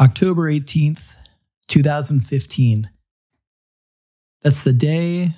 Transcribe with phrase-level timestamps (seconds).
[0.00, 1.02] October 18th,
[1.66, 2.88] 2015.
[4.42, 5.34] That's the day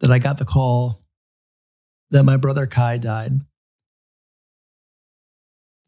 [0.00, 1.00] that I got the call
[2.10, 3.40] that my brother Kai died.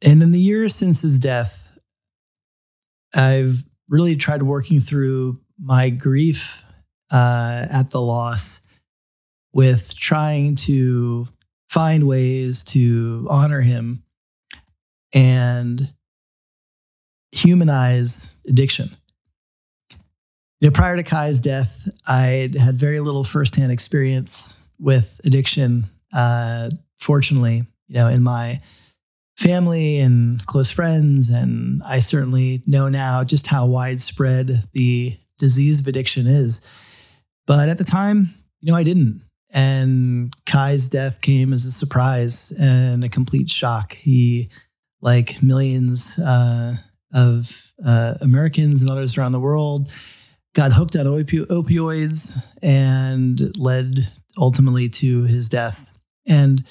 [0.02, 1.78] And in the years since his death,
[3.14, 6.64] I've really tried working through my grief
[7.12, 8.60] uh, at the loss
[9.52, 11.26] with trying to
[11.68, 14.02] find ways to honor him
[15.14, 15.92] and
[17.32, 18.90] humanize addiction.
[20.60, 25.86] You know, prior to Kai's death, I had very little firsthand experience with addiction.
[26.14, 28.60] Uh, fortunately, you know, in my
[29.36, 35.86] family and close friends, and I certainly know now just how widespread the disease of
[35.86, 36.60] addiction is.
[37.46, 39.22] But at the time, you know, I didn't.
[39.54, 43.94] And Kai's death came as a surprise and a complete shock.
[43.94, 44.50] He,
[45.00, 46.76] like millions uh,
[47.14, 49.92] of uh, Americans and others around the world,
[50.54, 55.90] got hooked on opi- opioids and led ultimately to his death.
[56.26, 56.64] And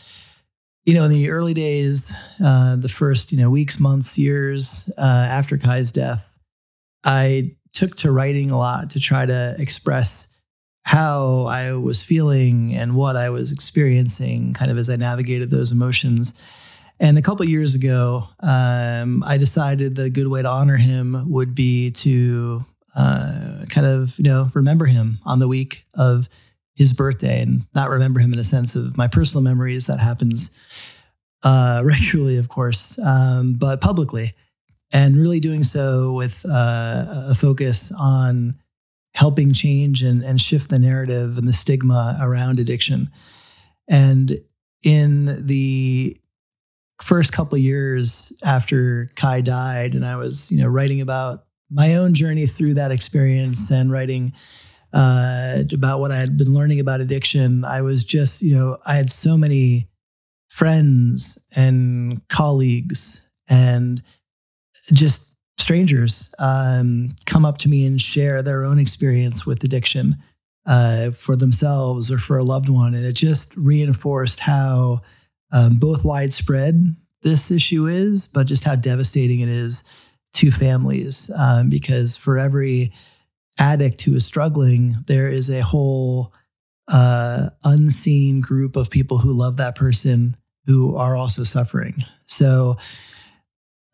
[0.86, 2.12] you know, in the early days,
[2.44, 6.38] uh, the first you know weeks, months, years uh, after Kai's death,
[7.04, 10.28] I took to writing a lot to try to express
[10.86, 15.72] how I was feeling and what I was experiencing, kind of as I navigated those
[15.72, 16.34] emotions.
[17.00, 21.54] And a couple years ago, um, I decided the good way to honor him would
[21.54, 22.66] be to
[22.96, 26.30] uh, kind of, you know, remember him on the week of
[26.76, 29.88] his birthday and not remember him in the sense of my personal memories.
[29.88, 30.50] That happens
[31.44, 34.32] uh, regularly, of course, um, but publicly.
[34.94, 38.56] And really doing so with uh, a focus on
[39.14, 43.10] helping change and, and shift the narrative and the stigma around addiction.
[43.90, 44.40] And
[44.84, 46.18] in the
[47.02, 52.14] first couple years after Kai died, and I was, you know, writing about my own
[52.14, 54.34] journey through that experience and writing
[54.94, 58.96] uh, about what I had been learning about addiction, I was just, you know, I
[58.96, 59.88] had so many
[60.50, 64.02] friends and colleagues and
[64.94, 70.16] just strangers um, come up to me and share their own experience with addiction
[70.66, 72.94] uh, for themselves or for a loved one.
[72.94, 75.02] And it just reinforced how
[75.56, 79.84] um, both widespread this issue is, but just how devastating it is
[80.34, 81.32] to families.
[81.36, 82.92] Um, because for every
[83.58, 86.34] addict who is struggling, there is a whole
[86.90, 90.36] uh, unseen group of people who love that person
[90.66, 92.04] who are also suffering.
[92.26, 92.78] So,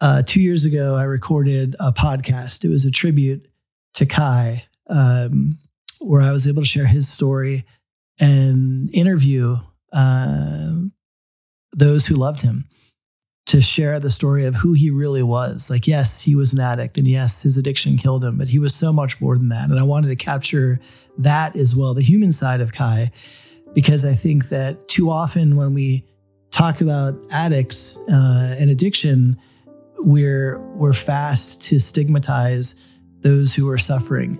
[0.01, 2.66] uh, two years ago, I recorded a podcast.
[2.66, 3.47] It was a tribute
[3.93, 5.59] to Kai, um,
[5.99, 7.66] where I was able to share his story
[8.19, 9.57] and interview
[9.93, 10.72] uh,
[11.74, 12.66] those who loved him
[13.48, 15.70] to share the story of who he really was.
[15.70, 18.74] Like, yes, he was an addict, and yes, his addiction killed him, but he was
[18.74, 19.70] so much more than that.
[19.70, 20.80] And I wanted to capture
[21.18, 23.12] that as well, the human side of Kai,
[23.74, 26.06] because I think that too often when we
[26.52, 29.38] talk about addicts uh, and addiction,
[30.00, 32.90] we're we're fast to stigmatize
[33.22, 34.36] those who are suffering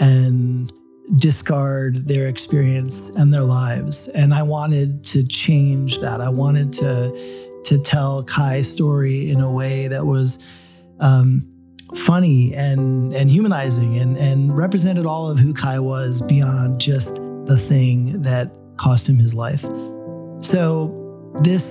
[0.00, 0.72] and
[1.16, 4.08] discard their experience and their lives.
[4.08, 6.20] And I wanted to change that.
[6.20, 10.44] I wanted to to tell Kai's story in a way that was
[11.00, 11.46] um,
[11.94, 17.58] funny and and humanizing and and represented all of who Kai was beyond just the
[17.68, 19.62] thing that cost him his life.
[20.40, 21.64] So this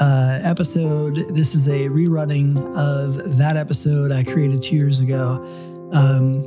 [0.00, 5.44] uh, episode, this is a rerunning of that episode I created two years ago.
[5.92, 6.42] Um,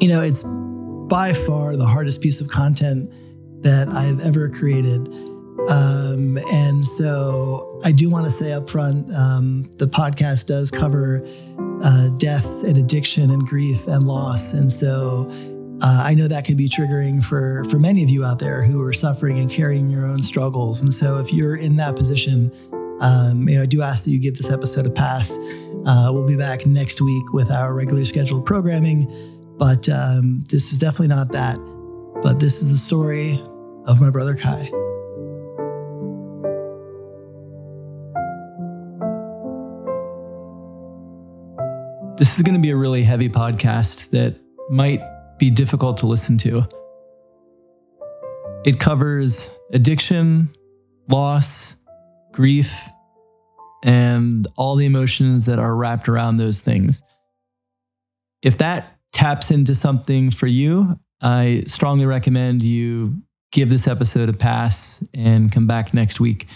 [0.00, 0.42] you know, it's
[1.08, 3.12] by far the hardest piece of content
[3.62, 5.08] that I've ever created.
[5.68, 11.26] Um, and so I do want to say up front um, the podcast does cover
[11.82, 14.52] uh, death and addiction and grief and loss.
[14.52, 15.28] And so
[15.82, 18.82] uh, I know that can be triggering for, for many of you out there who
[18.82, 20.80] are suffering and carrying your own struggles.
[20.80, 22.52] And so if you're in that position,
[23.00, 25.30] um, you know, I do ask that you give this episode a pass.
[25.30, 29.10] Uh, we'll be back next week with our regularly scheduled programming.
[29.56, 31.58] But um, this is definitely not that.
[32.22, 33.42] But this is the story
[33.86, 34.70] of my brother Kai.
[42.16, 44.36] This is going to be a really heavy podcast that
[44.70, 45.00] might
[45.38, 46.64] be difficult to listen to.
[48.64, 49.38] It covers
[49.72, 50.48] addiction,
[51.08, 51.74] loss,
[52.32, 52.72] grief,
[53.84, 57.02] and all the emotions that are wrapped around those things.
[58.42, 63.22] If that taps into something for you, I strongly recommend you
[63.52, 66.48] give this episode a pass and come back next week.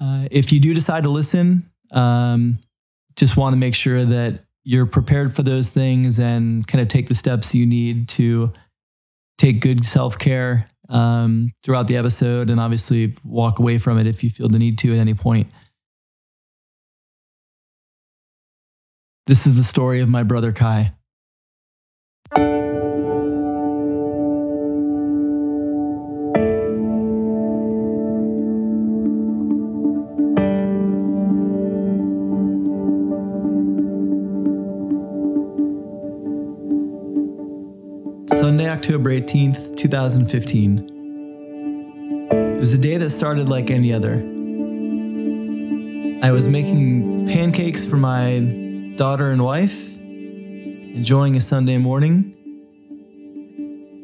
[0.00, 2.58] Uh, if you do decide to listen, um,
[3.14, 7.08] just want to make sure that you're prepared for those things and kind of take
[7.08, 8.52] the steps you need to
[9.36, 14.24] take good self care um, throughout the episode and obviously walk away from it if
[14.24, 15.48] you feel the need to at any point.
[19.26, 20.92] This is the story of my brother Kai.
[38.30, 42.28] Sunday, October 18th, 2015.
[42.30, 44.14] It was a day that started like any other.
[46.22, 48.40] I was making pancakes for my
[48.96, 49.97] daughter and wife,
[50.98, 52.34] enjoying a Sunday morning.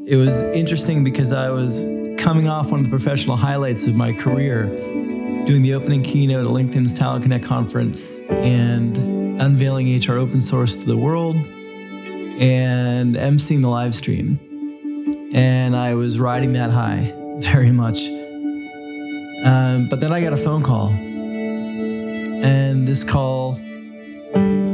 [0.07, 1.77] It was interesting because I was
[2.19, 4.63] coming off one of the professional highlights of my career,
[5.45, 8.97] doing the opening keynote at LinkedIn's Talent Connect conference and
[9.43, 14.39] unveiling HR open source to the world and emceeing the live stream.
[15.35, 18.05] And I was riding that high very much.
[19.45, 23.57] Um, but then I got a phone call, and this call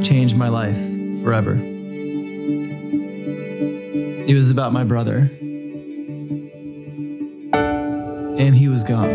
[0.02, 0.78] changed my life
[1.22, 1.69] forever.
[4.30, 5.28] It was about my brother,
[8.38, 9.08] and he was gone.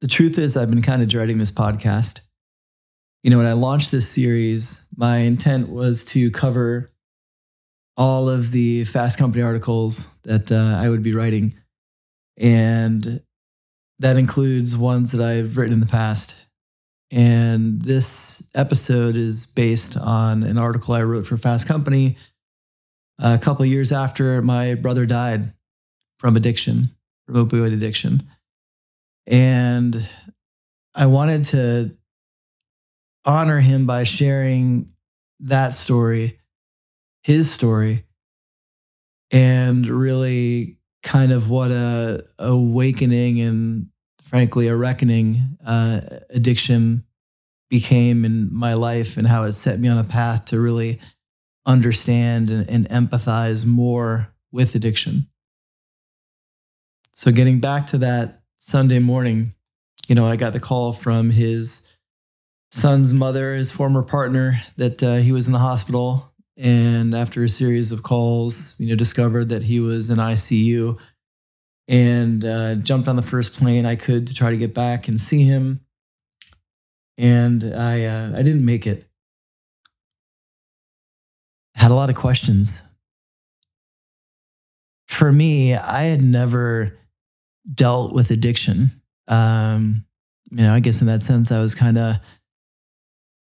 [0.00, 2.20] The truth is, I've been kind of dreading this podcast.
[3.22, 6.93] You know, when I launched this series, my intent was to cover
[7.96, 11.54] all of the Fast Company articles that uh, I would be writing.
[12.36, 13.22] And
[14.00, 16.34] that includes ones that I've written in the past.
[17.10, 22.16] And this episode is based on an article I wrote for Fast Company
[23.20, 25.52] a couple years after my brother died
[26.18, 26.90] from addiction,
[27.26, 28.22] from opioid addiction.
[29.26, 30.08] And
[30.94, 31.96] I wanted to
[33.24, 34.90] honor him by sharing
[35.40, 36.38] that story,
[37.24, 38.04] his story,
[39.32, 43.88] and really kind of what a awakening and
[44.22, 46.00] frankly a reckoning uh,
[46.30, 47.04] addiction
[47.68, 51.00] became in my life and how it set me on a path to really
[51.66, 55.26] understand and, and empathize more with addiction.
[57.12, 59.54] So getting back to that Sunday morning,
[60.08, 61.96] you know, I got the call from his
[62.70, 66.33] son's mother, his former partner, that uh, he was in the hospital.
[66.56, 70.98] And after a series of calls, you know, discovered that he was in ICU
[71.88, 75.20] and uh, jumped on the first plane I could to try to get back and
[75.20, 75.80] see him.
[77.18, 79.04] And I, uh, I didn't make it.
[81.74, 82.80] Had a lot of questions.
[85.08, 86.96] For me, I had never
[87.72, 88.90] dealt with addiction.
[89.28, 90.04] Um,
[90.50, 92.16] you know, I guess in that sense, I was kind of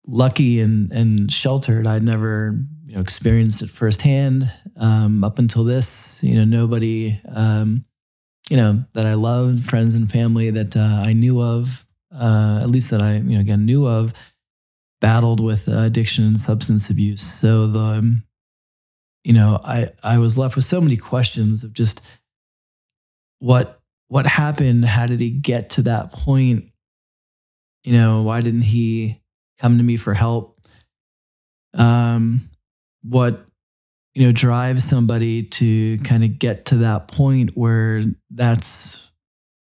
[0.05, 1.87] lucky and and sheltered.
[1.87, 2.59] I'd never
[2.89, 6.17] you know experienced it firsthand um, up until this.
[6.23, 7.85] You know, nobody um,
[8.49, 12.71] you know that I loved, friends and family that uh, I knew of, uh, at
[12.71, 14.13] least that I you know again knew of,
[15.01, 17.21] battled with uh, addiction and substance abuse.
[17.21, 18.23] So the um,
[19.23, 22.01] you know I I was left with so many questions of just
[23.37, 24.83] what what happened?
[24.83, 26.71] How did he get to that point?
[27.83, 29.21] You know, why didn't he
[29.59, 30.59] come to me for help?
[31.75, 32.48] Um,
[33.09, 33.45] what
[34.13, 39.11] you know drives somebody to kind of get to that point where that's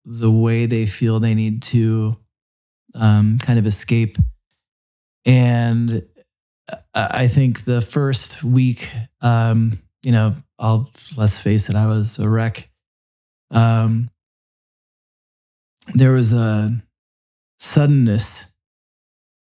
[0.05, 2.17] the way they feel they need to
[2.95, 4.17] um, kind of escape.
[5.27, 6.03] And
[6.95, 8.89] I think the first week,
[9.21, 12.71] um, you know, I'll let's face it, I was a wreck.
[13.51, 14.11] Um,
[15.95, 16.71] there was a
[17.59, 18.53] suddenness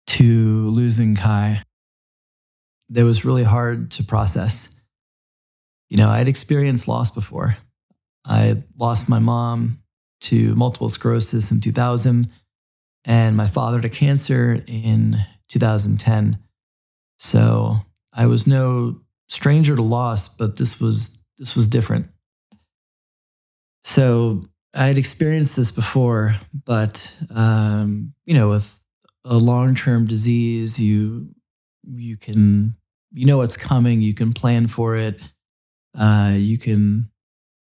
[0.08, 1.64] to losing Kai
[2.90, 4.70] that was really hard to process.
[5.90, 7.58] You know, I'd experienced loss before.
[8.26, 9.80] I lost my mom
[10.22, 12.30] to multiple sclerosis in 2000
[13.06, 15.18] and my father to cancer in
[15.50, 16.40] 2010.
[17.20, 17.78] So
[18.12, 22.08] I was no stranger to loss, but this was this was different.
[23.84, 28.82] So I had experienced this before, but um, you know, with
[29.24, 31.30] a long-term disease, you
[31.94, 32.76] you can
[33.12, 34.02] you know what's coming.
[34.02, 35.20] You can plan for it.
[35.98, 37.10] Uh, you can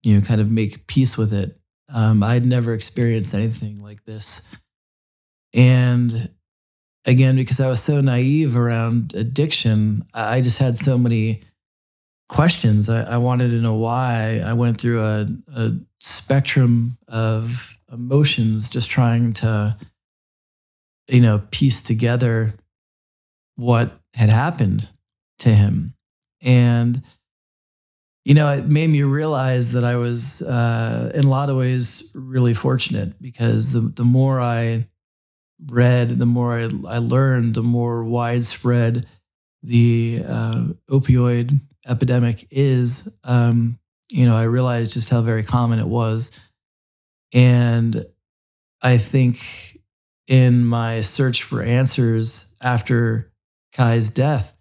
[0.03, 1.59] you know kind of make peace with it.
[1.93, 4.47] Um, I'd never experienced anything like this,
[5.53, 6.29] and
[7.05, 11.41] again, because I was so naive around addiction, I just had so many
[12.27, 12.89] questions.
[12.89, 14.41] I, I, wanted to know why.
[14.45, 19.77] I went through a, a spectrum of emotions, just trying to,
[21.07, 22.53] you know, piece together
[23.55, 24.87] what had happened
[25.39, 25.93] to him.
[26.41, 27.03] And,
[28.23, 32.11] you know, it made me realize that I was, uh, in a lot of ways,
[32.15, 34.87] really fortunate because the, the more I
[35.67, 39.05] read, the more I, I learned, the more widespread
[39.63, 43.79] the uh, opioid epidemic is, um,
[44.09, 46.31] you know, I realized just how very common it was.
[47.33, 48.05] And
[48.81, 49.79] I think
[50.27, 53.31] in my search for answers after
[53.75, 54.57] Kai's death,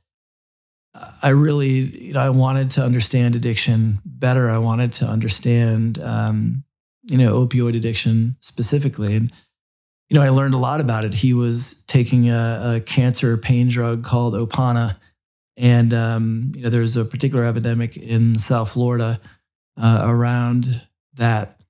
[1.23, 4.51] I really, you know, I wanted to understand addiction better.
[4.51, 6.65] I wanted to understand, um,
[7.05, 9.15] you know, opioid addiction specifically.
[9.15, 9.33] And,
[10.09, 11.15] you know, I learned a lot about it.
[11.15, 14.97] He was taking a, a cancer pain drug called Opana.
[15.57, 19.21] And, um, you know, there's a particular epidemic in South Florida
[19.81, 20.81] uh, around
[21.15, 21.61] that.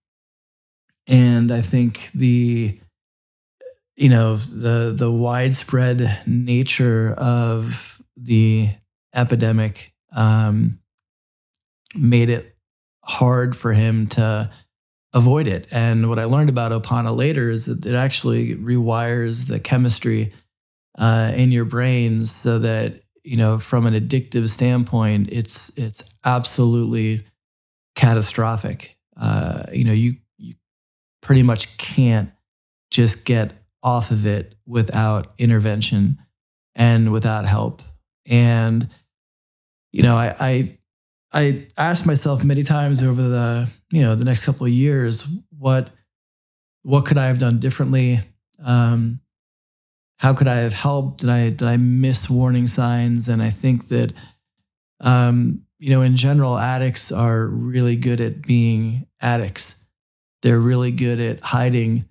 [1.06, 2.78] And I think the,
[3.96, 8.70] you know the the widespread nature of the
[9.14, 10.78] epidemic um,
[11.94, 12.56] made it
[13.04, 14.50] hard for him to
[15.12, 15.72] avoid it.
[15.72, 20.32] And what I learned about Opana later is that it actually rewires the chemistry
[20.98, 27.24] uh, in your brains so that you know from an addictive standpoint, it's it's absolutely
[27.94, 28.96] catastrophic.
[29.16, 30.54] Uh, you know, you you
[31.22, 32.32] pretty much can't
[32.90, 33.52] just get
[33.84, 36.18] off of it without intervention
[36.74, 37.82] and without help.
[38.26, 38.88] And,
[39.92, 40.78] you know, I, I,
[41.32, 45.24] I asked myself many times over the, you know, the next couple of years,
[45.56, 45.90] what,
[46.82, 48.20] what could I have done differently?
[48.64, 49.20] Um,
[50.18, 51.20] how could I have helped?
[51.20, 53.28] Did I, did I miss warning signs?
[53.28, 54.16] And I think that,
[55.00, 59.86] um, you know, in general, addicts are really good at being addicts.
[60.42, 62.08] They're really good at hiding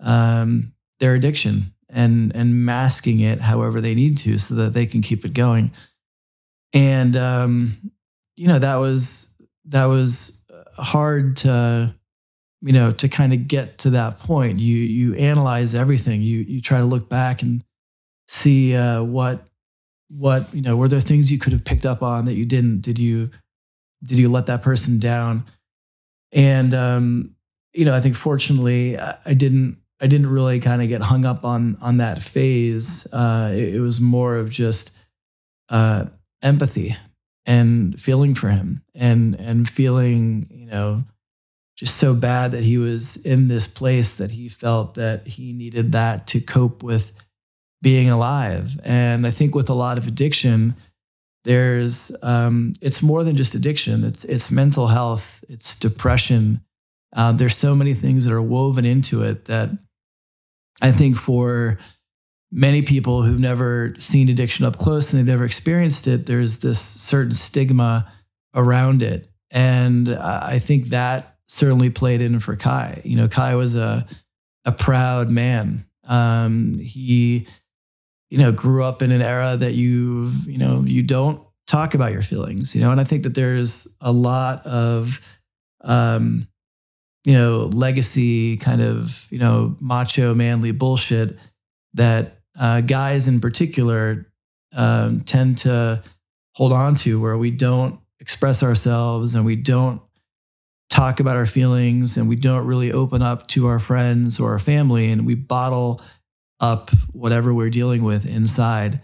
[0.00, 0.71] um,
[1.02, 5.24] their addiction and and masking it however they need to so that they can keep
[5.24, 5.72] it going.
[6.72, 7.72] And um,
[8.36, 9.34] you know that was
[9.66, 10.44] that was
[10.76, 11.94] hard to
[12.60, 14.60] you know to kind of get to that point.
[14.60, 16.22] You you analyze everything.
[16.22, 17.64] You you try to look back and
[18.28, 19.44] see uh, what
[20.08, 22.80] what you know were there things you could have picked up on that you didn't?
[22.80, 23.30] Did you
[24.04, 25.46] did you let that person down?
[26.30, 27.34] And um,
[27.74, 31.24] you know i think fortunately I, I didn't I didn't really kind of get hung
[31.24, 33.06] up on on that phase.
[33.12, 34.98] Uh, it, it, was more of just
[35.68, 36.06] uh,
[36.42, 36.96] empathy
[37.46, 41.04] and feeling for him and and feeling you know
[41.76, 45.92] just so bad that he was in this place that he felt that he needed
[45.92, 47.12] that to cope with
[47.80, 48.78] being alive.
[48.84, 50.74] And I think with a lot of addiction,
[51.44, 54.04] there's um, it's more than just addiction.
[54.04, 55.44] It's it's mental health.
[55.48, 56.60] It's depression.
[57.14, 59.70] Uh, there's so many things that are woven into it that
[60.82, 61.78] I think for
[62.50, 66.80] many people who've never seen addiction up close and they've never experienced it, there's this
[66.80, 68.12] certain stigma
[68.54, 69.28] around it.
[69.50, 73.00] And I think that certainly played in for Kai.
[73.04, 74.06] You know, Kai was a,
[74.64, 75.84] a proud man.
[76.04, 77.46] Um, he,
[78.28, 82.12] you know, grew up in an era that you, you know, you don't talk about
[82.12, 85.20] your feelings, you know, and I think that there's a lot of,
[85.82, 86.48] um,
[87.24, 91.38] you know, legacy kind of, you know, macho manly bullshit
[91.94, 94.26] that uh, guys in particular
[94.74, 96.02] um, tend to
[96.54, 100.00] hold on to, where we don't express ourselves and we don't
[100.90, 104.58] talk about our feelings and we don't really open up to our friends or our
[104.58, 106.00] family and we bottle
[106.60, 109.00] up whatever we're dealing with inside.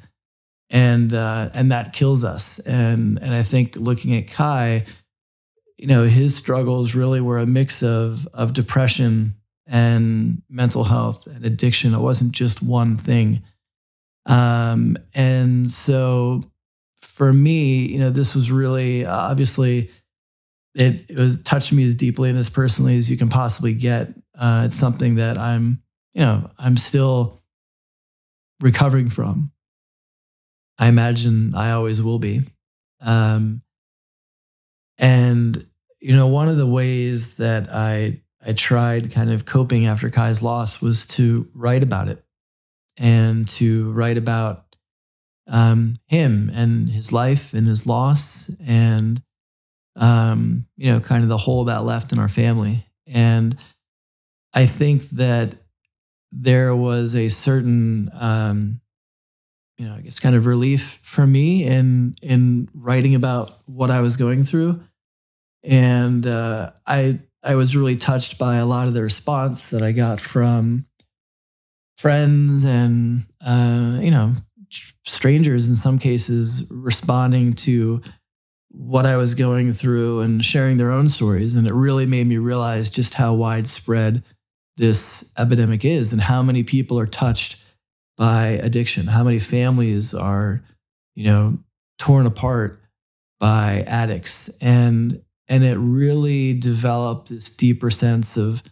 [0.71, 2.59] And uh, and that kills us.
[2.61, 4.85] And and I think looking at Kai
[5.79, 11.45] you know, his struggles really were a mix of of depression and mental health and
[11.45, 11.95] addiction.
[11.95, 13.43] It wasn't just one thing.
[14.27, 16.43] Um, and so
[17.01, 19.91] for me, you know, this was really obviously
[20.75, 24.09] it, it was touched me as deeply and as personally as you can possibly get.
[24.39, 25.83] Uh, it's something that I'm,
[26.13, 27.41] you know, I'm still
[28.61, 29.51] recovering from.
[30.79, 32.43] I imagine I always will be.
[33.01, 33.63] Um,
[34.99, 35.67] and
[36.01, 40.43] you know, one of the ways that I I tried kind of coping after Kai's
[40.43, 42.25] loss was to write about it
[42.97, 44.77] and to write about
[45.49, 49.21] um, him and his life and his loss and
[49.97, 52.87] um, you know, kind of the hole that left in our family.
[53.07, 53.57] And
[54.55, 55.55] I think that
[56.31, 58.81] there was a certain um,
[59.79, 64.01] you know, I guess kind of relief for me in in writing about what I
[64.01, 64.83] was going through.
[65.69, 69.93] And uh, I I was really touched by a lot of the response that I
[69.93, 70.87] got from
[71.99, 74.35] friends and uh, you know
[75.05, 78.03] strangers in some cases responding to
[78.71, 81.55] what I was going through and sharing their own stories.
[81.55, 84.23] And it really made me realize just how widespread
[84.77, 87.57] this epidemic is and how many people are touched
[88.17, 90.63] by addiction, how many families are,
[91.15, 91.59] you know,
[91.99, 92.83] torn apart
[93.41, 94.49] by addicts.
[94.61, 98.63] And and it really developed this deeper sense of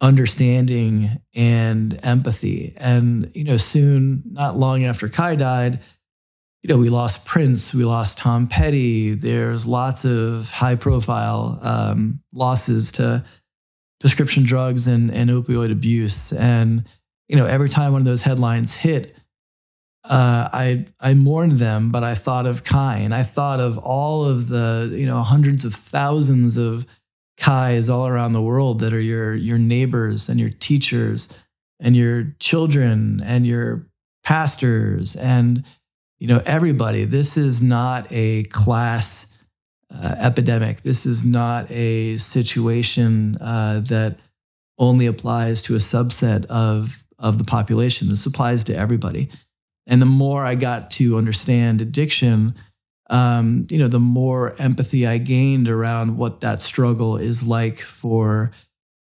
[0.00, 2.74] understanding and empathy.
[2.76, 5.80] And, you know, soon, not long after Kai died,
[6.62, 9.14] you know, we lost Prince, we lost Tom Petty.
[9.14, 13.24] There's lots of high profile um, losses to
[14.00, 16.32] prescription drugs and, and opioid abuse.
[16.32, 16.84] And,
[17.28, 19.16] you know, every time one of those headlines hit,
[20.04, 24.24] uh, I I mourned them, but I thought of Kai, and I thought of all
[24.24, 26.86] of the you know hundreds of thousands of
[27.36, 31.40] Kais all around the world that are your your neighbors and your teachers
[31.78, 33.86] and your children and your
[34.24, 35.64] pastors and
[36.18, 37.04] you know everybody.
[37.04, 39.38] This is not a class
[39.94, 40.82] uh, epidemic.
[40.82, 44.18] This is not a situation uh, that
[44.78, 48.08] only applies to a subset of of the population.
[48.08, 49.30] This applies to everybody.
[49.86, 52.54] And the more I got to understand addiction,
[53.10, 58.52] um, you know, the more empathy I gained around what that struggle is like for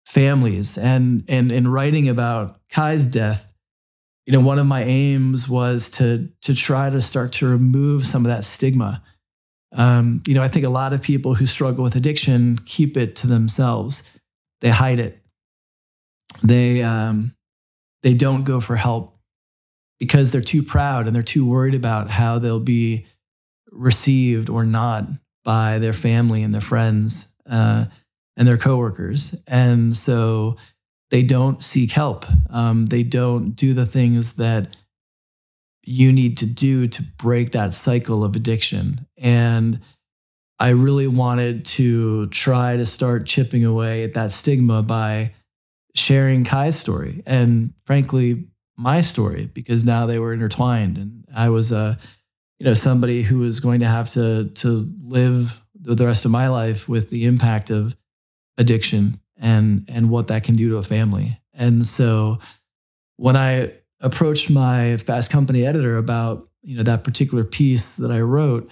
[0.06, 0.78] families.
[0.78, 3.54] And and in writing about Kai's death,
[4.26, 8.26] you know, one of my aims was to to try to start to remove some
[8.26, 9.04] of that stigma.
[9.74, 13.16] Um, you know, I think a lot of people who struggle with addiction keep it
[13.18, 14.10] to themselves.
[14.62, 15.22] They hide it.
[16.44, 17.34] They um,
[18.04, 19.17] they don't go for help
[20.00, 23.06] because they're too proud and they're too worried about how they'll be
[23.72, 25.06] received or not
[25.44, 27.86] by their family and their friends uh,
[28.36, 29.42] and their coworkers.
[29.48, 30.58] And so
[31.10, 32.26] they don't seek help.
[32.50, 34.76] Um, they don't do the things that
[35.84, 39.08] you need to do to break that cycle of addiction.
[39.18, 39.80] And
[40.60, 45.34] I really wanted to try to start chipping away at that stigma by
[45.96, 47.24] sharing Kai's story.
[47.26, 51.96] And frankly, my story because now they were intertwined and I was a uh,
[52.60, 56.48] you know somebody who was going to have to to live the rest of my
[56.48, 57.96] life with the impact of
[58.58, 61.40] addiction and and what that can do to a family.
[61.54, 62.40] And so
[63.18, 68.22] when I approached my Fast Company editor about you know that particular piece that I
[68.22, 68.72] wrote,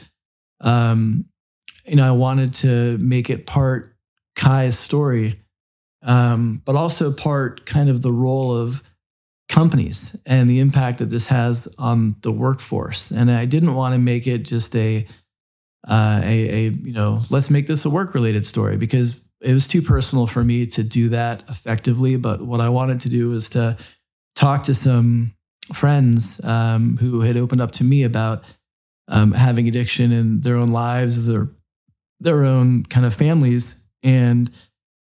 [0.62, 1.26] um,
[1.86, 3.96] you know I wanted to make it part
[4.36, 5.42] Kai's story,
[6.02, 8.84] um, but also part kind of the role of
[9.48, 13.12] companies and the impact that this has on the workforce.
[13.12, 15.06] And I didn't want to make it just a,
[15.88, 19.68] uh, a, a, you know, let's make this a work related story because it was
[19.68, 22.16] too personal for me to do that effectively.
[22.16, 23.78] But what I wanted to do was to
[24.36, 25.36] talk to some
[25.74, 28.44] friends um, who had opened up to me about
[29.08, 31.50] um, having addiction in their own lives, their
[32.20, 34.50] their own kind of families, and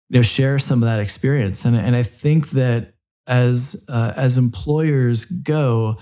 [0.09, 1.65] you know share some of that experience.
[1.65, 2.93] And and I think that
[3.27, 5.97] as uh, as employers go,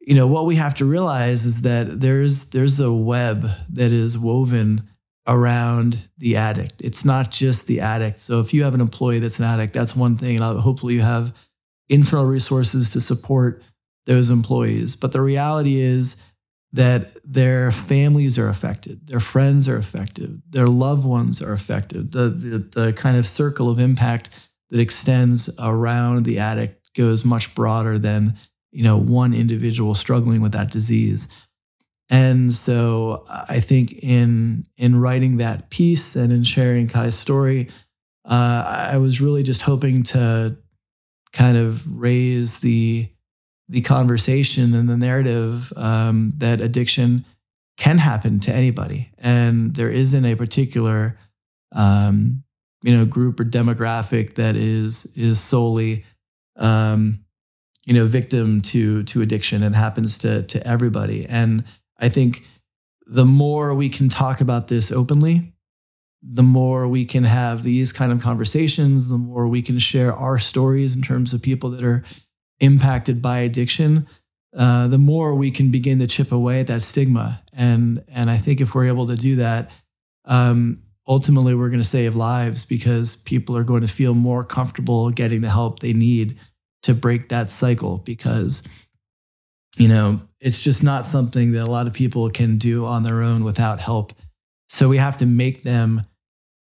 [0.00, 4.18] you know what we have to realize is that there's there's a web that is
[4.18, 4.88] woven
[5.26, 6.80] around the addict.
[6.80, 8.20] It's not just the addict.
[8.20, 11.02] So if you have an employee that's an addict, that's one thing, and hopefully you
[11.02, 11.34] have
[11.88, 13.62] internal resources to support
[14.06, 14.96] those employees.
[14.96, 16.22] But the reality is
[16.72, 22.12] that their families are affected, their friends are affected, their loved ones are affected.
[22.12, 24.30] The, the, the kind of circle of impact
[24.70, 28.36] that extends around the addict goes much broader than
[28.72, 31.28] you know one individual struggling with that disease.
[32.08, 37.68] And so i think in in writing that piece and in sharing kai's story
[38.24, 40.56] uh, i was really just hoping to
[41.32, 43.08] kind of raise the
[43.68, 47.24] the conversation and the narrative um, that addiction
[47.76, 49.10] can happen to anybody.
[49.16, 51.16] And there isn't a particular
[51.72, 52.42] um,
[52.82, 56.04] you know group or demographic that is is solely
[56.56, 57.24] um,
[57.86, 61.26] you know victim to to addiction it happens to to everybody.
[61.26, 61.64] And
[61.98, 62.44] i think
[63.06, 65.52] the more we can talk about this openly
[66.22, 70.38] the more we can have these kind of conversations the more we can share our
[70.38, 72.04] stories in terms of people that are
[72.60, 74.06] impacted by addiction
[74.56, 77.42] uh, the more we can begin to chip away at that stigma.
[77.52, 79.70] And and i think if we're able to do that
[80.24, 85.10] um, ultimately we're going to save lives because people are going to feel more comfortable
[85.10, 86.38] getting the help they need
[86.82, 88.62] to break that cycle because
[89.76, 93.22] you know, it's just not something that a lot of people can do on their
[93.22, 94.12] own without help.
[94.68, 96.04] So we have to make them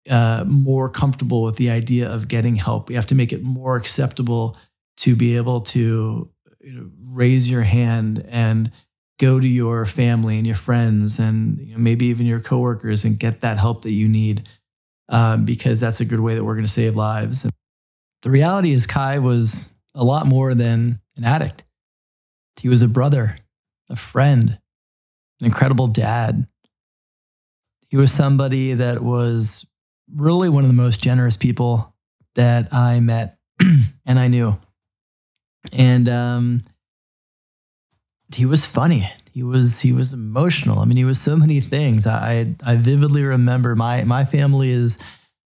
[0.08, 2.88] uh, more comfortable with the idea of getting help.
[2.88, 4.56] We have to make it more acceptable
[4.98, 8.70] to be able to you know, raise your hand and
[9.22, 13.20] go to your family and your friends and you know, maybe even your coworkers and
[13.20, 14.48] get that help that you need
[15.08, 17.48] um, because that's a good way that we're going to save lives.
[18.22, 21.62] The reality is, Kai was a lot more than an addict.
[22.60, 23.36] He was a brother,
[23.88, 24.58] a friend,
[25.38, 26.34] an incredible dad.
[27.88, 29.64] He was somebody that was
[30.12, 31.84] really one of the most generous people
[32.34, 34.50] that I met and I knew.
[35.72, 36.62] And um,
[38.34, 39.10] he was funny.
[39.32, 40.80] He was he was emotional.
[40.80, 42.06] I mean, he was so many things.
[42.06, 44.98] I I vividly remember my my family is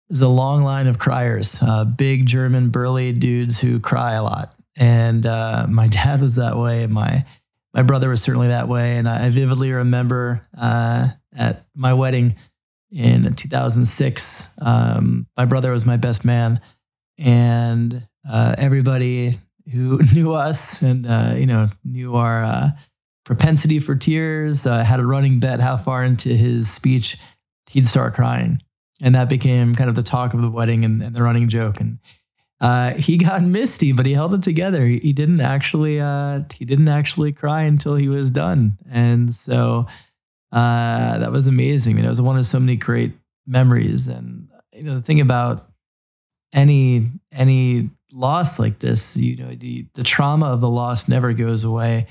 [0.10, 4.56] is a long line of criers, uh, big German burly dudes who cry a lot.
[4.78, 6.88] And uh, my dad was that way.
[6.88, 7.26] My
[7.74, 8.98] my brother was certainly that way.
[8.98, 12.32] And I vividly remember uh, at my wedding
[12.92, 16.60] in 2006, um, my brother was my best man,
[17.20, 19.38] and uh, everybody
[19.72, 22.70] who knew us and uh, you know knew our uh,
[23.26, 27.18] propensity for tears had a running bet how far into his speech
[27.70, 28.62] he'd start crying
[29.02, 31.80] and that became kind of the talk of the wedding and, and the running joke.
[31.80, 32.00] And
[32.60, 34.86] uh, he got misty, but he held it together.
[34.86, 39.84] He, he didn't actually uh, he didn't actually cry until he was done, and so
[40.52, 41.94] uh, that was amazing.
[41.94, 43.14] I mean, it was one of so many great
[43.48, 44.08] memories.
[44.08, 45.68] And you know, the thing about
[46.54, 51.63] any any loss like this, you know, the the trauma of the loss never goes
[51.63, 52.08] away.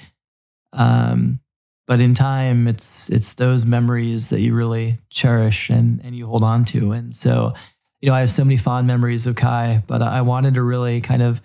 [0.72, 1.40] Um,
[1.88, 6.44] but in time it's it's those memories that you really cherish and and you hold
[6.44, 7.52] on to and so
[8.00, 11.00] you know i have so many fond memories of kai but i wanted to really
[11.00, 11.42] kind of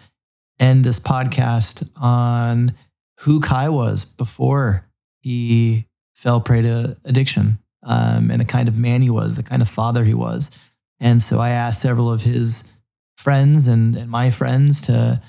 [0.60, 2.76] end this podcast on
[3.22, 4.86] who kai was before
[5.22, 9.62] he fell prey to addiction um, and the kind of man he was the kind
[9.62, 10.52] of father he was
[11.00, 12.73] and so i asked several of his
[13.24, 15.22] friends and, and my friends to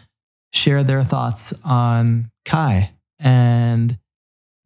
[0.52, 3.98] share their thoughts on kai and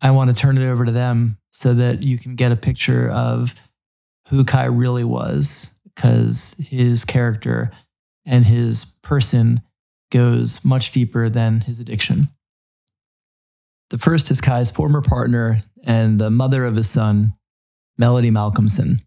[0.01, 3.11] I want to turn it over to them so that you can get a picture
[3.11, 3.55] of
[4.29, 7.71] who Kai really was, because his character
[8.27, 9.63] and his person
[10.13, 12.29] goes much deeper than his addiction.
[13.91, 17.35] The first is Kai's former partner and the mother of his son,
[17.97, 19.01] Melody Malcolmson.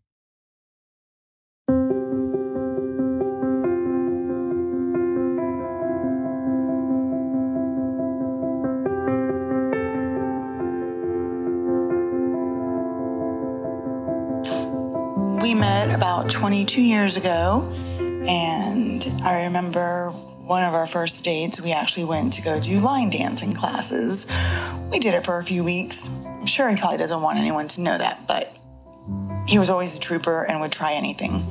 [15.93, 17.63] About 22 years ago,
[17.99, 20.09] and I remember
[20.45, 24.25] one of our first dates, we actually went to go do line dancing classes.
[24.91, 26.07] We did it for a few weeks.
[26.25, 28.55] I'm sure he probably doesn't want anyone to know that, but
[29.47, 31.43] he was always a trooper and would try anything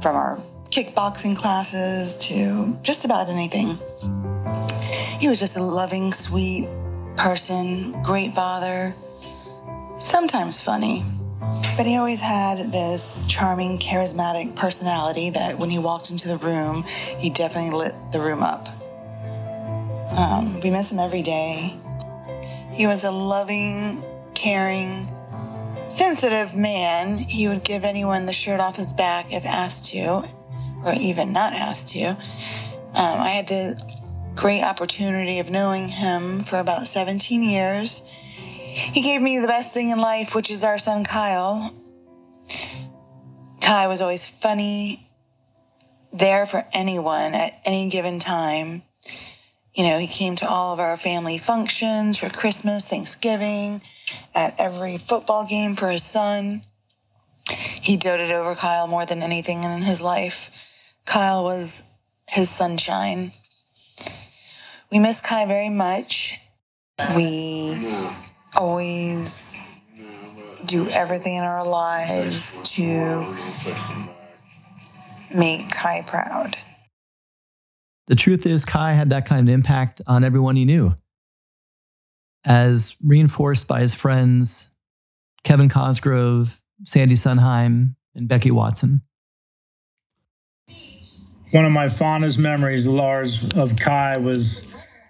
[0.00, 0.38] from our
[0.70, 3.76] kickboxing classes to just about anything.
[5.18, 6.68] He was just a loving, sweet
[7.16, 8.94] person, great father,
[9.98, 11.02] sometimes funny.
[11.76, 16.82] But he always had this charming, charismatic personality that when he walked into the room,
[17.18, 18.68] he definitely lit the room up.
[20.18, 21.74] Um, we miss him every day.
[22.72, 25.10] He was a loving, caring,
[25.88, 27.16] sensitive man.
[27.16, 30.28] He would give anyone the shirt off his back if asked to,
[30.84, 32.08] or even not asked to.
[32.08, 32.16] Um,
[32.96, 33.82] I had the
[34.34, 38.09] great opportunity of knowing him for about 17 years.
[38.70, 41.74] He gave me the best thing in life, which is our son Kyle.
[43.60, 45.06] Kai was always funny,
[46.12, 48.82] there for anyone at any given time.
[49.74, 53.82] You know, he came to all of our family functions for Christmas, Thanksgiving,
[54.34, 56.62] at every football game for his son.
[57.80, 60.50] He doted over Kyle more than anything in his life.
[61.04, 61.92] Kyle was
[62.28, 63.32] his sunshine.
[64.90, 66.38] We miss Kai very much.
[67.14, 68.08] We
[68.56, 69.52] always
[70.66, 73.36] do everything in our lives to
[75.34, 76.56] make Kai proud.
[78.06, 80.94] The truth is, Kai had that kind of impact on everyone he knew,
[82.44, 84.70] as reinforced by his friends
[85.44, 89.02] Kevin Cosgrove, Sandy Sunheim, and Becky Watson.
[91.52, 94.60] One of my fondest memories, Lars, of Kai was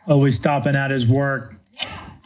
[0.07, 1.60] always stopping at his work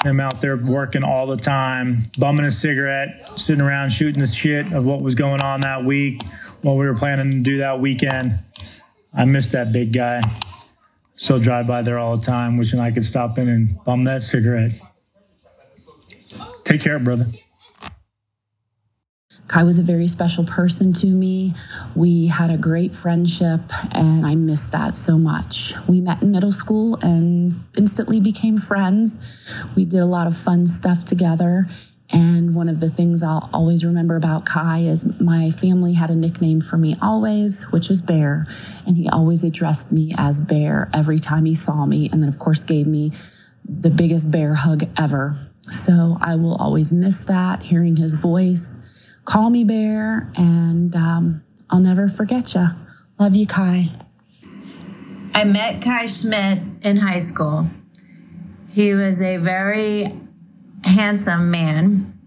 [0.04, 4.72] him out there working all the time, bumming a cigarette, sitting around shooting the shit
[4.72, 6.22] of what was going on that week,
[6.62, 8.38] what we were planning to do that weekend.
[9.12, 10.20] I miss that big guy.
[11.16, 14.22] Still drive by there all the time, wishing I could stop in and bum that
[14.22, 14.72] cigarette.
[16.64, 17.26] Take care, brother.
[19.46, 21.54] Kai was a very special person to me.
[21.94, 23.60] We had a great friendship,
[23.92, 25.74] and I miss that so much.
[25.86, 29.18] We met in middle school and instantly became friends.
[29.76, 31.68] We did a lot of fun stuff together.
[32.10, 36.14] And one of the things I'll always remember about Kai is my family had a
[36.14, 38.46] nickname for me always, which was Bear.
[38.86, 42.08] And he always addressed me as Bear every time he saw me.
[42.10, 43.12] And then, of course, gave me
[43.64, 45.36] the biggest bear hug ever.
[45.70, 48.68] So I will always miss that, hearing his voice.
[49.24, 52.68] Call me Bear, and um, I'll never forget you.
[53.18, 53.90] Love you, Kai.
[55.34, 57.66] I met Kai Schmidt in high school.
[58.70, 60.12] He was a very
[60.84, 62.18] handsome man,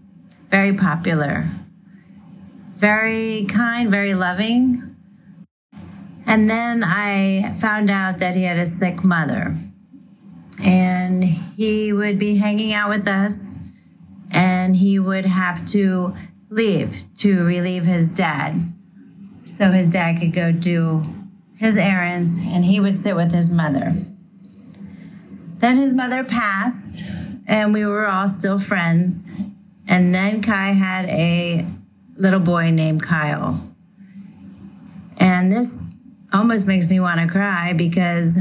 [0.50, 1.48] very popular,
[2.76, 4.96] very kind, very loving.
[6.26, 9.56] And then I found out that he had a sick mother.
[10.62, 13.38] And he would be hanging out with us,
[14.32, 16.14] and he would have to
[16.50, 18.62] leave to relieve his dad
[19.44, 21.02] so his dad could go do
[21.56, 23.94] his errands and he would sit with his mother.
[25.58, 27.00] Then his mother passed,
[27.48, 29.28] and we were all still friends.
[29.88, 31.66] And then Kai had a
[32.14, 33.60] little boy named Kyle.
[35.16, 35.74] And this
[36.32, 38.36] almost makes me want to cry because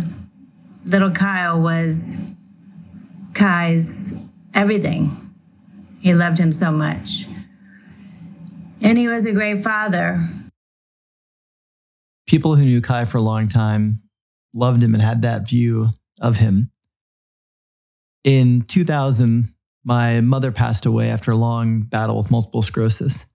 [0.86, 2.00] little Kyle was
[3.34, 4.14] Kai's
[4.54, 5.34] everything.
[6.00, 7.26] He loved him so much.
[8.82, 10.20] And he was a great father.
[12.28, 14.02] People who knew Kai for a long time
[14.54, 15.90] loved him and had that view
[16.22, 16.72] of him.
[18.24, 23.26] In 2000, my mother passed away after a long battle with multiple sclerosis.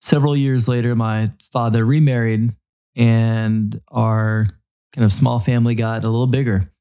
[0.00, 2.50] Several years later, my father remarried,
[2.96, 4.46] and our
[4.94, 6.72] kind of small family got a little bigger.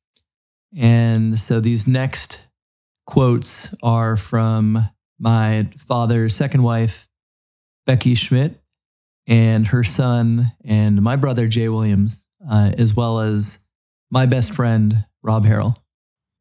[0.76, 2.38] And so these next
[3.06, 7.08] quotes are from my father's second wife,
[7.86, 8.62] Becky Schmidt,
[9.28, 13.60] and her son, and my brother, Jay Williams, uh, as well as
[14.10, 15.78] my best friend, Rob Harrell.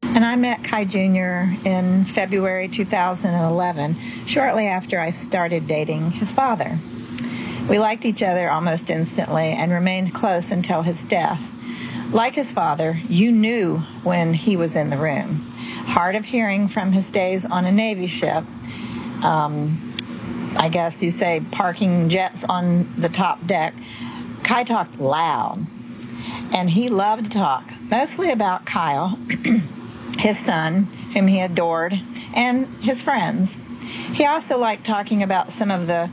[0.03, 1.67] And I met Kai Jr.
[1.67, 6.77] in February 2011, shortly after I started dating his father.
[7.69, 11.41] We liked each other almost instantly and remained close until his death.
[12.11, 15.35] Like his father, you knew when he was in the room.
[15.85, 18.43] Hard of hearing from his days on a Navy ship,
[19.23, 19.90] um,
[20.55, 23.73] I guess you say parking jets on the top deck,
[24.43, 25.65] Kai talked loud.
[26.53, 29.17] And he loved to talk, mostly about Kyle,
[30.19, 30.83] his son,
[31.13, 31.99] whom he adored,
[32.35, 33.57] and his friends.
[34.13, 36.09] He also liked talking about some of the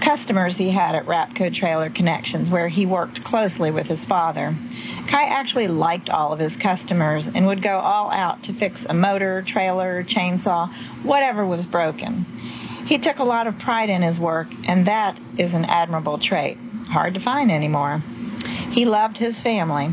[0.00, 4.54] customers he had at Rapco Trailer Connections, where he worked closely with his father.
[5.08, 8.94] Kai actually liked all of his customers and would go all out to fix a
[8.94, 12.24] motor, trailer, chainsaw, whatever was broken.
[12.86, 16.58] He took a lot of pride in his work, and that is an admirable trait.
[16.88, 18.02] Hard to find anymore.
[18.72, 19.92] He loved his family.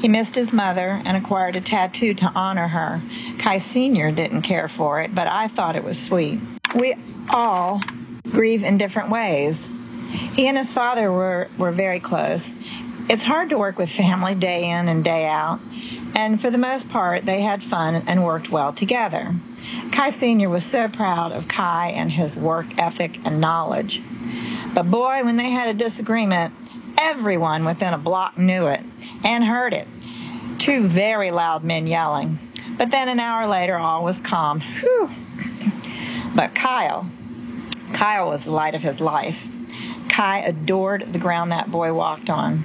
[0.00, 3.00] He missed his mother and acquired a tattoo to honor her.
[3.38, 4.10] Kai Sr.
[4.10, 6.40] didn't care for it, but I thought it was sweet.
[6.74, 6.96] We
[7.28, 7.82] all
[8.30, 9.68] grieve in different ways.
[10.34, 12.50] He and his father were, were very close.
[13.08, 15.60] It's hard to work with family day in and day out,
[16.14, 19.34] and for the most part, they had fun and worked well together.
[19.92, 20.48] Kai Sr.
[20.48, 24.02] was so proud of Kai and his work ethic and knowledge.
[24.74, 26.54] But boy, when they had a disagreement,
[26.98, 28.80] everyone within a block knew it
[29.24, 29.88] and heard it.
[30.58, 32.38] Two very loud men yelling.
[32.76, 34.60] But then an hour later, all was calm.
[34.60, 35.10] Whew.
[36.34, 37.06] But Kyle,
[37.92, 39.46] Kyle was the light of his life.
[40.08, 42.62] Kai adored the ground that boy walked on.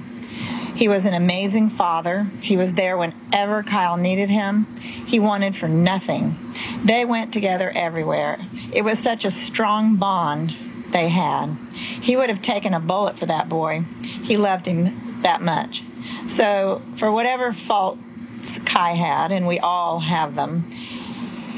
[0.76, 2.24] He was an amazing father.
[2.42, 4.66] He was there whenever Kyle needed him.
[5.06, 6.36] He wanted for nothing.
[6.84, 8.38] They went together everywhere.
[8.74, 10.54] It was such a strong bond
[10.90, 11.56] they had.
[11.72, 13.84] He would have taken a bullet for that boy.
[14.02, 15.82] He loved him that much.
[16.28, 20.70] So, for whatever faults Kai had, and we all have them,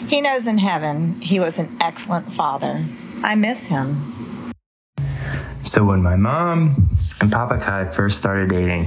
[0.06, 2.84] he knows in heaven he was an excellent father.
[3.24, 4.52] I miss him.
[5.64, 6.88] So, when my mom
[7.20, 8.86] and Papa Kai first started dating,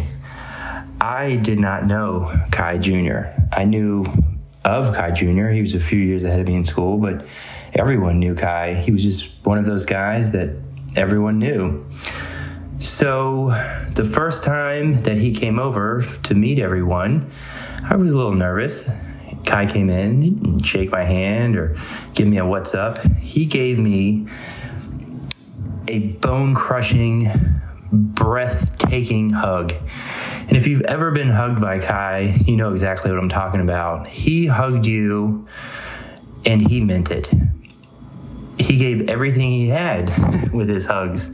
[1.01, 3.21] I did not know Kai Jr.
[3.51, 4.05] I knew
[4.63, 5.47] of Kai Jr.
[5.47, 7.25] He was a few years ahead of me in school, but
[7.73, 8.75] everyone knew Kai.
[8.75, 10.55] He was just one of those guys that
[10.95, 11.83] everyone knew.
[12.77, 13.47] So
[13.95, 17.31] the first time that he came over to meet everyone,
[17.83, 18.87] I was a little nervous.
[19.43, 21.77] Kai came in, he didn't shake my hand or
[22.13, 23.03] give me a what's up.
[23.17, 24.27] He gave me
[25.87, 27.31] a bone crushing,
[27.91, 29.73] breathtaking hug.
[30.51, 34.05] And if you've ever been hugged by Kai, you know exactly what I'm talking about.
[34.05, 35.47] He hugged you
[36.45, 37.31] and he meant it.
[38.59, 41.31] he gave everything he had with his hugs.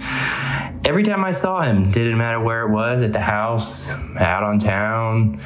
[0.85, 3.87] Every time I saw him, didn't matter where it was at the house,
[4.19, 5.41] out on town,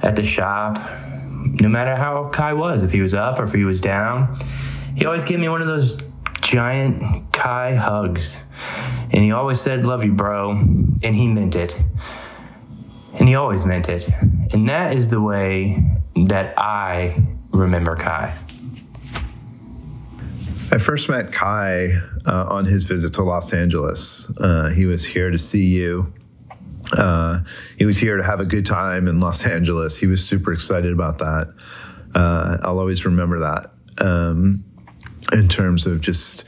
[0.00, 0.78] at the shop,
[1.60, 4.36] no matter how Kai was, if he was up or if he was down,
[4.94, 6.00] he always gave me one of those
[6.40, 8.32] giant Kai hugs.
[9.10, 10.52] And he always said, Love you, bro.
[10.52, 11.76] And he meant it.
[13.18, 14.08] And he always meant it.
[14.52, 15.82] And that is the way
[16.26, 18.36] that I remember Kai.
[20.70, 21.88] I first met Kai
[22.26, 24.30] uh, on his visit to Los Angeles.
[24.38, 26.12] Uh, he was here to see you.
[26.92, 27.40] Uh,
[27.78, 29.96] he was here to have a good time in Los Angeles.
[29.96, 31.52] He was super excited about that.
[32.14, 34.64] Uh, I'll always remember that um,
[35.32, 36.44] in terms of just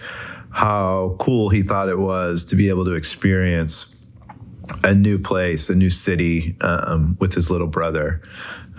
[0.51, 3.90] how cool he thought it was to be able to experience
[4.85, 8.19] a new place, a new city um, with his little brother.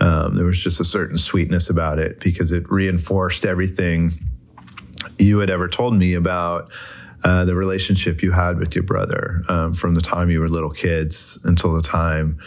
[0.00, 4.10] Um, there was just a certain sweetness about it because it reinforced everything
[5.18, 6.72] you had ever told me about
[7.24, 10.70] uh, the relationship you had with your brother um, from the time you were little
[10.70, 12.38] kids until the time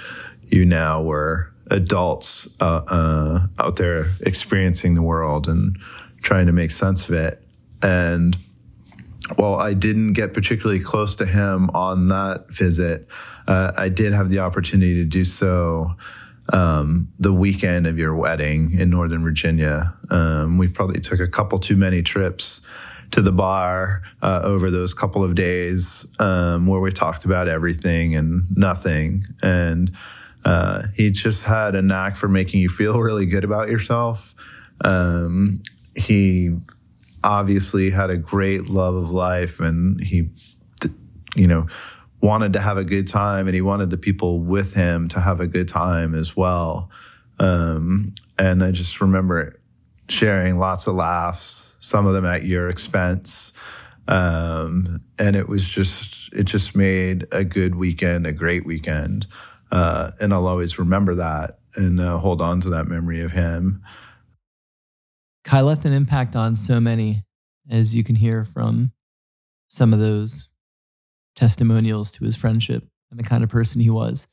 [0.49, 5.77] you now were adults uh, uh, out there experiencing the world and
[6.21, 7.41] trying to make sense of it.
[7.81, 8.37] And
[9.37, 13.07] while I didn't get particularly close to him on that visit,
[13.47, 15.95] uh, I did have the opportunity to do so
[16.53, 19.93] um, the weekend of your wedding in Northern Virginia.
[20.09, 22.61] Um, we probably took a couple too many trips
[23.11, 28.15] to the bar uh, over those couple of days um, where we talked about everything
[28.15, 29.23] and nothing.
[29.41, 29.91] And
[30.43, 34.35] uh, he just had a knack for making you feel really good about yourself.
[34.83, 35.61] Um,
[35.95, 36.55] he
[37.23, 40.29] obviously had a great love of life and he,
[41.35, 41.65] you know,
[42.21, 45.39] wanted to have a good time and he wanted the people with him to have
[45.39, 46.89] a good time as well.
[47.39, 49.59] Um, and I just remember
[50.09, 53.53] sharing lots of laughs, some of them at your expense.
[54.07, 59.27] Um, and it was just, it just made a good weekend, a great weekend.
[59.71, 63.83] Uh, and I'll always remember that and uh, hold on to that memory of him.
[65.43, 67.23] Kai left an impact on so many,
[67.69, 68.91] as you can hear from
[69.67, 70.49] some of those
[71.35, 74.27] testimonials to his friendship and the kind of person he was.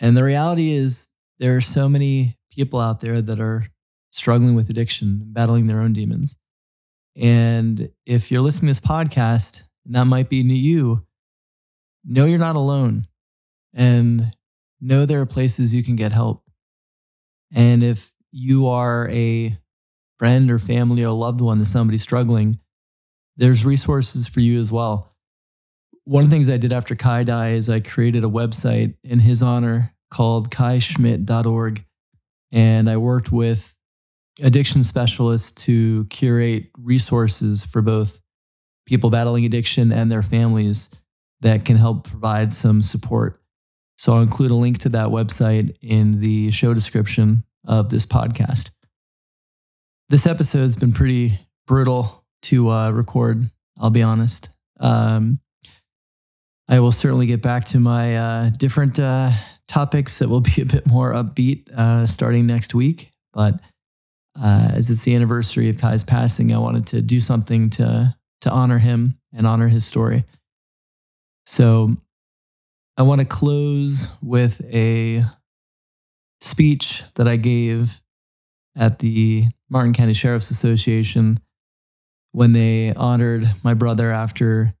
[0.00, 3.66] And the reality is, there are so many people out there that are
[4.10, 6.36] struggling with addiction, and battling their own demons.
[7.16, 11.00] And if you're listening to this podcast, and that might be new you,
[12.04, 13.04] know you're not alone
[13.74, 14.36] and
[14.80, 16.44] know there are places you can get help.
[17.52, 19.56] And if you are a
[20.18, 22.58] friend or family or loved one to somebody struggling,
[23.36, 25.11] there's resources for you as well
[26.04, 29.20] one of the things I did after Kai died is I created a website in
[29.20, 31.84] his honor called kaischmidt.org.
[32.50, 33.74] And I worked with
[34.40, 38.20] addiction specialists to curate resources for both
[38.86, 40.90] people battling addiction and their families
[41.40, 43.40] that can help provide some support.
[43.98, 48.70] So I'll include a link to that website in the show description of this podcast.
[50.08, 54.48] This episode's been pretty brutal to uh, record, I'll be honest.
[54.80, 55.40] Um,
[56.68, 59.32] I will certainly get back to my uh, different uh,
[59.68, 63.10] topics that will be a bit more upbeat uh, starting next week.
[63.32, 63.60] But
[64.40, 68.50] uh, as it's the anniversary of Kai's passing, I wanted to do something to to
[68.50, 70.24] honor him and honor his story.
[71.46, 71.96] So
[72.96, 75.24] I want to close with a
[76.40, 78.00] speech that I gave
[78.76, 81.40] at the Martin County Sheriff's Association
[82.32, 84.74] when they honored my brother after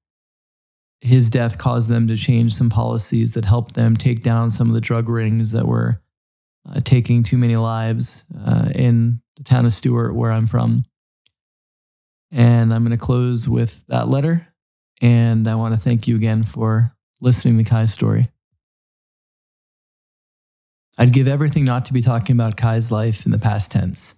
[1.02, 4.74] his death caused them to change some policies that helped them take down some of
[4.74, 6.00] the drug rings that were
[6.68, 10.84] uh, taking too many lives uh, in the town of Stuart, where I'm from.
[12.30, 14.46] And I'm going to close with that letter.
[15.00, 18.28] And I want to thank you again for listening to Kai's story.
[20.98, 24.14] I'd give everything not to be talking about Kai's life in the past tense.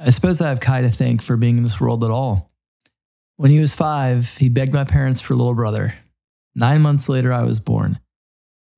[0.00, 2.50] I suppose I have Kai to thank for being in this world at all.
[3.36, 5.94] When he was five, he begged my parents for a little brother.
[6.54, 7.98] Nine months later, I was born.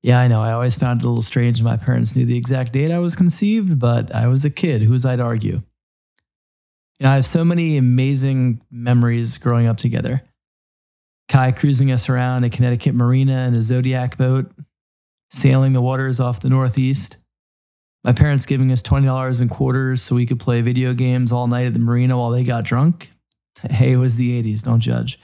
[0.03, 0.41] Yeah, I know.
[0.41, 3.17] I always found it a little strange my parents knew the exact date I was
[3.17, 4.83] conceived, but I was a kid.
[4.83, 5.63] Who was I to argue?
[6.99, 10.23] You know, I have so many amazing memories growing up together.
[11.29, 14.51] Kai cruising us around a Connecticut marina in a Zodiac boat,
[15.31, 17.17] sailing the waters off the Northeast.
[18.05, 21.67] My parents giving us $20 in quarters so we could play video games all night
[21.67, 23.11] at the marina while they got drunk.
[23.71, 24.63] Hey, it was the 80s.
[24.63, 25.19] Don't judge.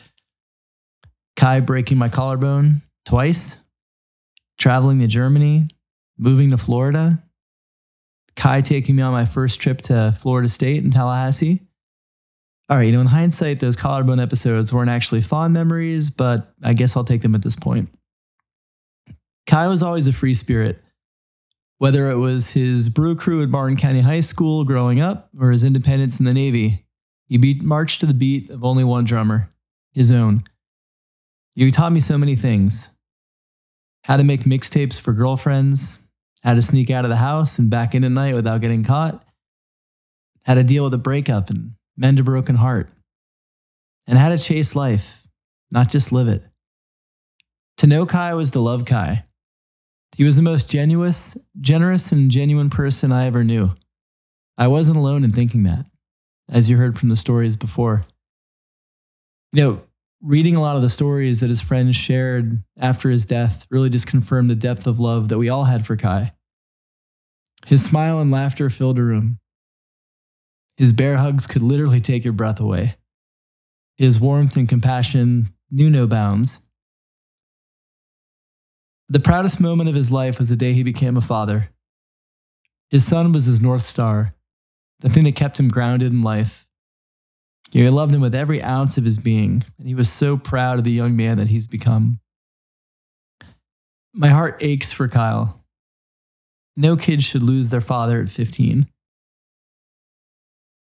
[1.37, 3.57] Kai breaking my collarbone twice,
[4.59, 5.69] traveling to Germany,
[6.19, 7.23] moving to Florida,
[8.37, 11.61] Kai taking me on my first trip to Florida State in Tallahassee.
[12.69, 16.73] All right, you know, in hindsight, those collarbone episodes weren't actually fond memories, but I
[16.73, 17.91] guess I'll take them at this point.
[19.47, 20.83] Kai was always a free spirit.
[21.79, 25.65] Whether it was his brew crew at Martin County High School growing up or his
[25.65, 26.87] independence in the Navy,
[27.33, 29.51] he beat, marched to the beat of only one drummer,
[29.95, 30.45] his own.
[31.55, 32.91] He taught me so many things
[34.05, 35.99] how to make mixtapes for girlfriends,
[36.43, 39.25] how to sneak out of the house and back in at night without getting caught,
[40.43, 42.91] how to deal with a breakup and mend a broken heart,
[44.07, 45.27] and how to chase life,
[45.71, 46.45] not just live it.
[47.79, 49.25] To know Kai was to love Kai.
[50.19, 53.71] He was the most genuous, generous, and genuine person I ever knew.
[54.59, 55.87] I wasn't alone in thinking that,
[56.51, 58.05] as you heard from the stories before.
[59.53, 59.83] You know,
[60.23, 64.07] reading a lot of the stories that his friends shared after his death really just
[64.07, 66.33] confirmed the depth of love that we all had for Kai.
[67.67, 69.39] His smile and laughter filled a room.
[70.77, 72.97] His bear hugs could literally take your breath away.
[73.99, 76.59] His warmth and compassion knew no bounds.
[79.09, 81.69] The proudest moment of his life was the day he became a father.
[82.91, 84.35] His son was his North Star,
[85.03, 86.67] the thing that kept him grounded in life.
[87.71, 90.85] He loved him with every ounce of his being, and he was so proud of
[90.85, 92.21] the young man that he's become.
[94.15, 95.65] My heart aches for Kyle.
[96.77, 98.87] No kid should lose their father at 15.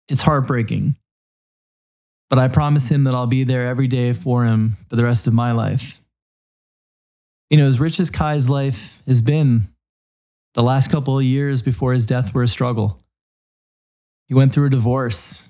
[0.08, 0.96] It's heartbreaking,
[2.30, 5.26] but I promise him that I'll be there every day for him for the rest
[5.26, 6.00] of my life.
[7.50, 9.62] You know, as rich as Kai's life has been,
[10.54, 13.00] the last couple of years before his death were a struggle.
[14.26, 15.46] He went through a divorce,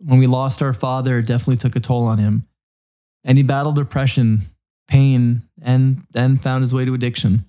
[0.00, 2.46] when we lost our father, it definitely took a toll on him.
[3.24, 4.42] And he battled depression,
[4.88, 7.44] pain, and then found his way to addiction.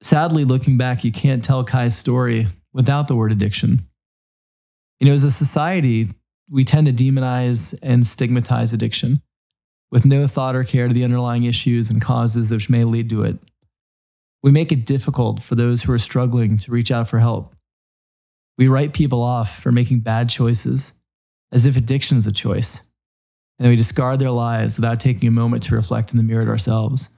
[0.00, 3.88] Sadly, looking back, you can't tell Kai's story without the word addiction.
[5.00, 6.10] You know, as a society,
[6.48, 9.20] we tend to demonize and stigmatize addiction
[9.90, 13.24] with no thought or care to the underlying issues and causes which may lead to
[13.24, 13.36] it.
[14.42, 17.54] We make it difficult for those who are struggling to reach out for help.
[18.58, 20.92] We write people off for making bad choices
[21.52, 22.88] as if addiction is a choice.
[23.58, 26.48] And we discard their lives without taking a moment to reflect in the mirror at
[26.48, 27.08] ourselves.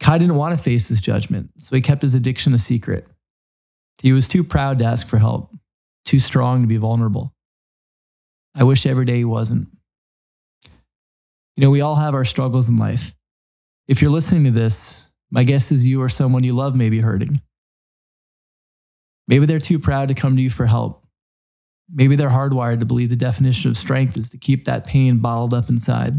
[0.00, 3.06] Kai didn't want to face this judgment, so he kept his addiction a secret.
[4.00, 5.52] He was too proud to ask for help,
[6.04, 7.34] too strong to be vulnerable.
[8.54, 9.68] I wish every day he wasn't.
[11.56, 13.14] You know, we all have our struggles in life.
[13.88, 17.00] If you're listening to this, my guess is you or someone you love may be
[17.00, 17.40] hurting.
[19.28, 21.06] Maybe they're too proud to come to you for help.
[21.92, 25.54] Maybe they're hardwired to believe the definition of strength is to keep that pain bottled
[25.54, 26.14] up inside.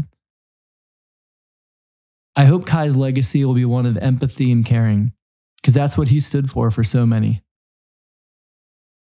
[2.36, 5.12] I hope Kai's legacy will be one of empathy and caring,
[5.56, 7.42] because that's what he stood for for so many.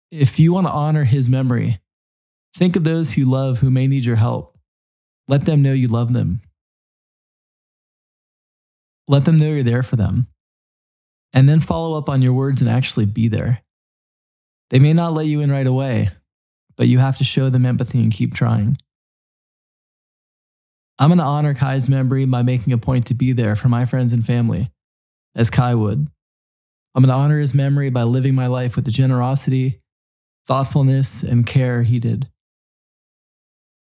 [0.09, 1.79] If you want to honor his memory,
[2.55, 4.57] think of those who love who may need your help.
[5.27, 6.41] Let them know you love them.
[9.07, 10.27] Let them know you're there for them.
[11.33, 13.63] And then follow up on your words and actually be there.
[14.71, 16.09] They may not let you in right away,
[16.77, 18.77] but you have to show them empathy and keep trying.
[20.97, 23.83] I'm going to honor Kai's memory by making a point to be there for my
[23.83, 24.71] friends and family,
[25.35, 26.07] as Kai would.
[26.95, 29.81] I'm going to honor his memory by living my life with the generosity,
[30.47, 32.29] thoughtfulness, and care he did.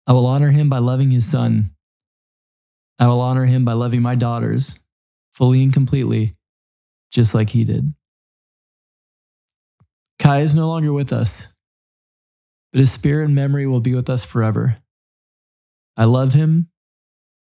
[0.07, 1.71] I will honor him by loving his son.
[2.99, 4.79] I will honor him by loving my daughters
[5.33, 6.37] fully and completely,
[7.11, 7.95] just like he did.
[10.19, 11.53] Kai is no longer with us,
[12.73, 14.77] but his spirit and memory will be with us forever.
[15.97, 16.69] I love him,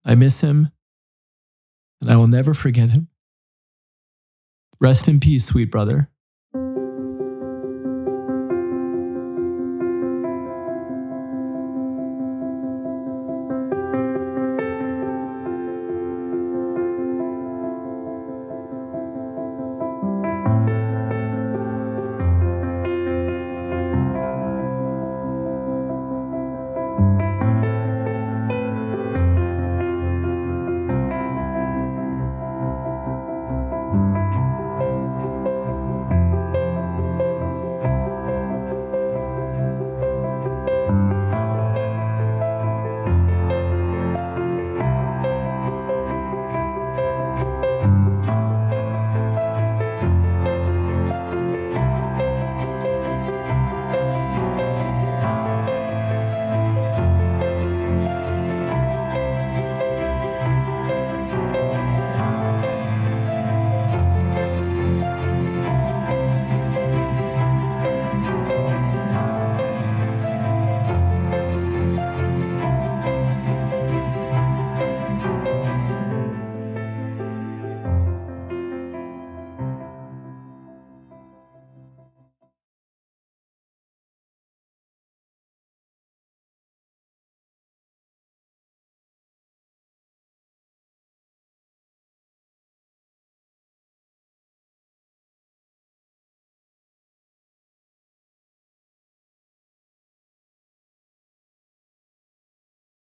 [0.04, 0.70] I miss him,
[2.00, 3.08] and I will never forget him.
[4.80, 6.10] Rest in peace, sweet brother.